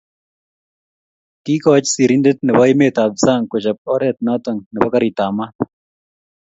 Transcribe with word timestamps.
Kikoch 1.43 1.87
sirindet 1.93 2.37
nebo 2.45 2.61
emet 2.71 2.95
ab 3.05 3.13
sang 3.25 3.43
kochab 3.51 3.77
oret 3.93 4.17
noto 4.25 4.51
nebo 4.71 4.87
karit 4.93 5.17
ab 5.25 5.33
mat. 5.37 5.55